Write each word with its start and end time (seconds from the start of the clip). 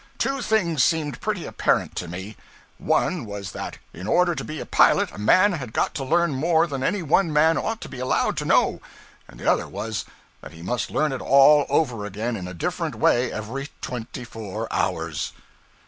Two 0.17 0.41
things 0.41 0.83
seemed 0.83 1.21
pretty 1.21 1.45
apparent 1.45 1.95
to 1.97 2.07
me. 2.07 2.35
One 2.79 3.23
was, 3.23 3.51
that 3.51 3.77
in 3.93 4.07
order 4.07 4.33
to 4.33 4.43
be 4.43 4.59
a 4.59 4.65
pilot 4.65 5.11
a 5.11 5.19
man 5.19 5.51
had 5.51 5.73
got 5.73 5.93
to 5.93 6.03
learn 6.03 6.31
more 6.31 6.65
than 6.65 6.81
any 6.81 7.03
one 7.03 7.31
man 7.31 7.55
ought 7.55 7.79
to 7.81 7.87
be 7.87 7.99
allowed 7.99 8.35
to 8.37 8.45
know; 8.45 8.81
and 9.27 9.39
the 9.39 9.45
other 9.47 9.67
was, 9.67 10.05
that 10.41 10.53
he 10.53 10.63
must 10.63 10.89
learn 10.89 11.11
it 11.11 11.21
all 11.21 11.67
over 11.69 12.03
again 12.03 12.35
in 12.35 12.47
a 12.47 12.55
different 12.55 12.95
way 12.95 13.31
every 13.31 13.69
twenty 13.79 14.23
four 14.23 14.67
hours. 14.73 15.33